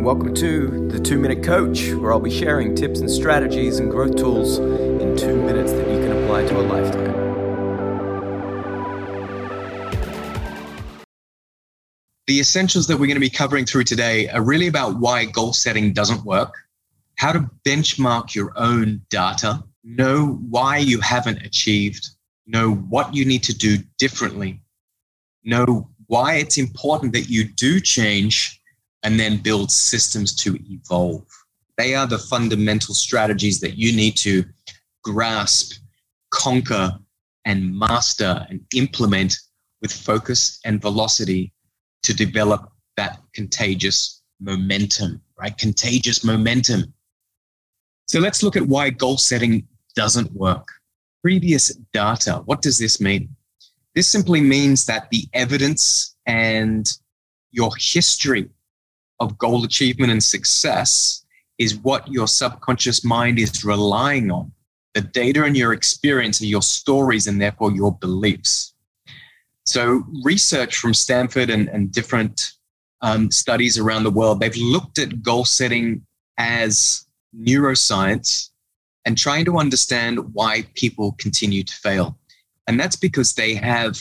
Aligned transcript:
and 0.00 0.06
welcome 0.06 0.32
to 0.32 0.88
the 0.88 0.98
Two 0.98 1.18
Minute 1.18 1.44
Coach, 1.44 1.92
where 1.92 2.10
I'll 2.10 2.20
be 2.20 2.30
sharing 2.30 2.74
tips 2.74 3.00
and 3.00 3.10
strategies 3.10 3.80
and 3.80 3.90
growth 3.90 4.16
tools 4.16 4.56
in 4.56 5.14
two 5.14 5.36
minutes 5.36 5.72
that 5.72 5.86
you 5.90 5.98
can 5.98 6.12
apply 6.12 6.46
to 6.46 6.58
a 6.58 6.62
lifetime. 6.62 7.12
The 12.26 12.40
essentials 12.40 12.86
that 12.86 12.94
we're 12.94 13.08
going 13.08 13.16
to 13.16 13.20
be 13.20 13.28
covering 13.28 13.66
through 13.66 13.84
today 13.84 14.30
are 14.30 14.40
really 14.42 14.68
about 14.68 14.98
why 14.98 15.26
goal 15.26 15.52
setting 15.52 15.92
doesn't 15.92 16.24
work, 16.24 16.54
how 17.16 17.32
to 17.32 17.50
benchmark 17.68 18.34
your 18.34 18.54
own 18.56 19.02
data, 19.10 19.62
know 19.84 20.40
why 20.48 20.78
you 20.78 21.00
haven't 21.00 21.42
achieved, 21.42 22.08
know 22.46 22.72
what 22.72 23.14
you 23.14 23.26
need 23.26 23.42
to 23.42 23.54
do 23.54 23.76
differently, 23.98 24.62
know 25.44 25.90
why 26.06 26.36
it's 26.36 26.56
important 26.56 27.12
that 27.12 27.28
you 27.28 27.44
do 27.44 27.80
change 27.80 28.59
and 29.02 29.18
then 29.18 29.38
build 29.38 29.70
systems 29.70 30.34
to 30.36 30.58
evolve. 30.70 31.26
They 31.78 31.94
are 31.94 32.06
the 32.06 32.18
fundamental 32.18 32.94
strategies 32.94 33.60
that 33.60 33.78
you 33.78 33.96
need 33.96 34.16
to 34.18 34.44
grasp, 35.02 35.80
conquer, 36.30 36.98
and 37.46 37.74
master 37.74 38.46
and 38.50 38.60
implement 38.74 39.38
with 39.80 39.92
focus 39.92 40.60
and 40.64 40.80
velocity 40.80 41.52
to 42.02 42.14
develop 42.14 42.70
that 42.96 43.20
contagious 43.34 44.22
momentum, 44.40 45.20
right? 45.38 45.56
Contagious 45.56 46.22
momentum. 46.22 46.92
So 48.08 48.20
let's 48.20 48.42
look 48.42 48.56
at 48.56 48.66
why 48.66 48.90
goal 48.90 49.16
setting 49.16 49.66
doesn't 49.94 50.32
work. 50.32 50.68
Previous 51.22 51.74
data. 51.92 52.42
What 52.44 52.62
does 52.62 52.78
this 52.78 53.00
mean? 53.00 53.34
This 53.94 54.08
simply 54.08 54.40
means 54.40 54.86
that 54.86 55.10
the 55.10 55.26
evidence 55.32 56.16
and 56.26 56.90
your 57.50 57.70
history 57.78 58.48
of 59.20 59.38
goal 59.38 59.64
achievement 59.64 60.10
and 60.10 60.22
success 60.22 61.24
is 61.58 61.76
what 61.76 62.08
your 62.08 62.26
subconscious 62.26 63.04
mind 63.04 63.38
is 63.38 63.64
relying 63.64 64.30
on. 64.30 64.50
The 64.94 65.02
data 65.02 65.44
and 65.44 65.56
your 65.56 65.72
experience 65.72 66.40
are 66.40 66.46
your 66.46 66.62
stories 66.62 67.26
and 67.26 67.40
therefore 67.40 67.70
your 67.70 67.96
beliefs. 67.96 68.74
So, 69.66 70.02
research 70.24 70.78
from 70.78 70.94
Stanford 70.94 71.50
and, 71.50 71.68
and 71.68 71.92
different 71.92 72.52
um, 73.02 73.30
studies 73.30 73.78
around 73.78 74.04
the 74.04 74.10
world, 74.10 74.40
they've 74.40 74.56
looked 74.56 74.98
at 74.98 75.22
goal 75.22 75.44
setting 75.44 76.04
as 76.38 77.06
neuroscience 77.38 78.48
and 79.04 79.16
trying 79.16 79.44
to 79.44 79.58
understand 79.58 80.18
why 80.32 80.64
people 80.74 81.12
continue 81.18 81.62
to 81.62 81.74
fail. 81.74 82.18
And 82.66 82.80
that's 82.80 82.96
because 82.96 83.34
they 83.34 83.54
have 83.54 83.98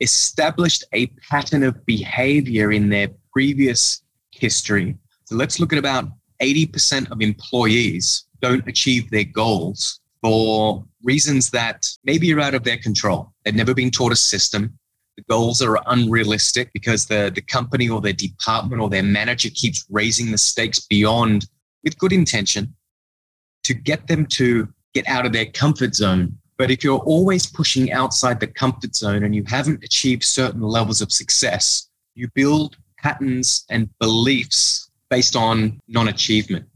established 0.00 0.84
a 0.92 1.06
pattern 1.30 1.62
of 1.62 1.84
behavior 1.86 2.72
in 2.72 2.88
their 2.88 3.08
previous 3.32 4.02
history. 4.38 4.96
So 5.24 5.36
let's 5.36 5.60
look 5.60 5.72
at 5.72 5.78
about 5.78 6.08
80% 6.40 7.10
of 7.10 7.20
employees 7.20 8.24
don't 8.40 8.66
achieve 8.68 9.10
their 9.10 9.24
goals 9.24 10.00
for 10.22 10.84
reasons 11.02 11.50
that 11.50 11.88
maybe 12.04 12.32
are 12.32 12.40
out 12.40 12.54
of 12.54 12.64
their 12.64 12.78
control. 12.78 13.32
They've 13.44 13.54
never 13.54 13.74
been 13.74 13.90
taught 13.90 14.12
a 14.12 14.16
system. 14.16 14.78
The 15.16 15.24
goals 15.28 15.60
are 15.62 15.78
unrealistic 15.86 16.72
because 16.72 17.06
the, 17.06 17.30
the 17.34 17.40
company 17.40 17.88
or 17.88 18.00
their 18.00 18.12
department 18.12 18.80
or 18.80 18.88
their 18.88 19.02
manager 19.02 19.50
keeps 19.52 19.84
raising 19.90 20.30
the 20.30 20.38
stakes 20.38 20.80
beyond 20.80 21.46
with 21.84 21.98
good 21.98 22.12
intention 22.12 22.74
to 23.64 23.74
get 23.74 24.06
them 24.06 24.26
to 24.26 24.68
get 24.94 25.08
out 25.08 25.26
of 25.26 25.32
their 25.32 25.46
comfort 25.46 25.94
zone. 25.94 26.36
But 26.56 26.70
if 26.70 26.82
you're 26.82 26.98
always 27.00 27.46
pushing 27.46 27.92
outside 27.92 28.40
the 28.40 28.46
comfort 28.46 28.96
zone 28.96 29.22
and 29.24 29.34
you 29.34 29.44
haven't 29.46 29.84
achieved 29.84 30.24
certain 30.24 30.62
levels 30.62 31.00
of 31.00 31.12
success, 31.12 31.88
you 32.14 32.28
build 32.34 32.76
patterns 33.02 33.64
and 33.70 33.88
beliefs 33.98 34.90
based 35.10 35.36
on 35.36 35.80
non 35.88 36.08
achievement. 36.08 36.66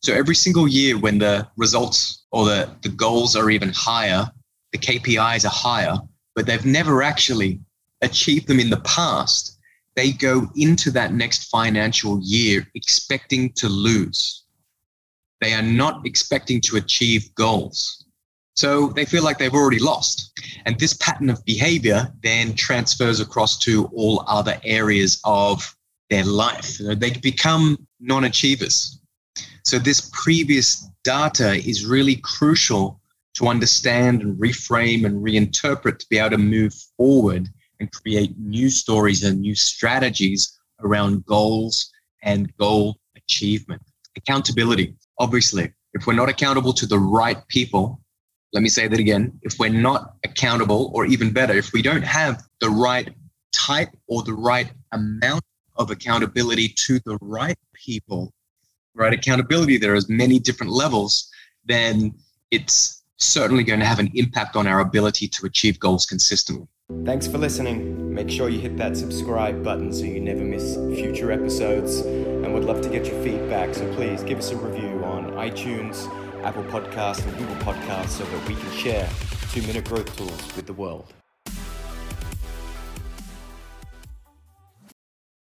So 0.00 0.12
every 0.14 0.34
single 0.34 0.68
year, 0.68 0.98
when 0.98 1.18
the 1.18 1.48
results 1.56 2.24
or 2.30 2.44
the, 2.44 2.70
the 2.82 2.88
goals 2.88 3.34
are 3.34 3.50
even 3.50 3.72
higher, 3.74 4.30
the 4.72 4.78
KPIs 4.78 5.44
are 5.44 5.52
higher, 5.52 5.96
but 6.34 6.46
they've 6.46 6.64
never 6.64 7.02
actually 7.02 7.60
achieved 8.02 8.46
them 8.46 8.60
in 8.60 8.70
the 8.70 8.80
past, 8.80 9.58
they 9.96 10.12
go 10.12 10.48
into 10.54 10.90
that 10.92 11.12
next 11.12 11.48
financial 11.48 12.20
year 12.22 12.66
expecting 12.74 13.50
to 13.54 13.68
lose. 13.68 14.44
They 15.40 15.54
are 15.54 15.62
not 15.62 16.06
expecting 16.06 16.60
to 16.62 16.76
achieve 16.76 17.34
goals. 17.34 18.04
So 18.54 18.88
they 18.88 19.04
feel 19.04 19.24
like 19.24 19.38
they've 19.38 19.54
already 19.54 19.78
lost. 19.78 20.27
And 20.64 20.78
this 20.78 20.94
pattern 20.94 21.30
of 21.30 21.44
behavior 21.44 22.12
then 22.22 22.54
transfers 22.54 23.20
across 23.20 23.58
to 23.60 23.86
all 23.94 24.24
other 24.26 24.60
areas 24.64 25.20
of 25.24 25.76
their 26.10 26.24
life. 26.24 26.78
They 26.78 27.10
become 27.10 27.86
non 28.00 28.24
achievers. 28.24 29.00
So 29.64 29.78
this 29.78 30.10
previous 30.12 30.88
data 31.04 31.54
is 31.54 31.84
really 31.84 32.16
crucial 32.16 33.00
to 33.34 33.48
understand 33.48 34.22
and 34.22 34.36
reframe 34.36 35.04
and 35.04 35.22
reinterpret 35.22 35.98
to 35.98 36.06
be 36.08 36.18
able 36.18 36.30
to 36.30 36.38
move 36.38 36.74
forward 36.96 37.48
and 37.78 37.92
create 37.92 38.36
new 38.38 38.70
stories 38.70 39.22
and 39.22 39.40
new 39.40 39.54
strategies 39.54 40.58
around 40.80 41.24
goals 41.26 41.90
and 42.22 42.54
goal 42.56 42.98
achievement. 43.16 43.82
Accountability. 44.16 44.96
Obviously, 45.18 45.72
if 45.94 46.06
we're 46.06 46.14
not 46.14 46.28
accountable 46.28 46.72
to 46.72 46.86
the 46.86 46.98
right 46.98 47.46
people, 47.48 48.00
let 48.52 48.62
me 48.62 48.68
say 48.68 48.88
that 48.88 48.98
again. 48.98 49.38
If 49.42 49.58
we're 49.58 49.68
not 49.68 50.14
accountable, 50.24 50.90
or 50.94 51.06
even 51.06 51.32
better, 51.32 51.54
if 51.54 51.72
we 51.72 51.82
don't 51.82 52.02
have 52.02 52.42
the 52.60 52.70
right 52.70 53.08
type 53.52 53.90
or 54.06 54.22
the 54.22 54.32
right 54.32 54.70
amount 54.92 55.42
of 55.76 55.90
accountability 55.90 56.68
to 56.68 56.98
the 57.04 57.18
right 57.20 57.58
people, 57.74 58.32
right? 58.94 59.12
Accountability, 59.12 59.78
there 59.78 59.94
is 59.94 60.08
many 60.08 60.38
different 60.38 60.72
levels, 60.72 61.30
then 61.64 62.14
it's 62.50 63.04
certainly 63.16 63.64
going 63.64 63.80
to 63.80 63.86
have 63.86 63.98
an 63.98 64.10
impact 64.14 64.56
on 64.56 64.66
our 64.66 64.80
ability 64.80 65.28
to 65.28 65.46
achieve 65.46 65.78
goals 65.78 66.06
consistently. 66.06 66.66
Thanks 67.04 67.26
for 67.26 67.36
listening. 67.36 68.14
Make 68.14 68.30
sure 68.30 68.48
you 68.48 68.60
hit 68.60 68.78
that 68.78 68.96
subscribe 68.96 69.62
button 69.62 69.92
so 69.92 70.04
you 70.04 70.20
never 70.20 70.42
miss 70.42 70.74
future 70.98 71.30
episodes. 71.30 71.96
And 71.98 72.54
we'd 72.54 72.64
love 72.64 72.80
to 72.80 72.88
get 72.88 73.06
your 73.06 73.22
feedback, 73.22 73.74
so 73.74 73.92
please 73.94 74.22
give 74.22 74.38
us 74.38 74.50
a 74.50 74.56
review 74.56 75.04
on 75.04 75.32
iTunes 75.32 76.08
Apple 76.44 76.64
Podcasts 76.64 77.26
and 77.26 77.36
Google 77.36 77.56
Podcasts 77.56 78.10
so 78.10 78.24
that 78.24 78.48
we 78.48 78.54
can 78.54 78.70
share 78.72 79.08
two 79.52 79.62
minute 79.62 79.84
growth 79.84 80.16
tools 80.16 80.56
with 80.56 80.66
the 80.66 80.72
world. 80.72 81.12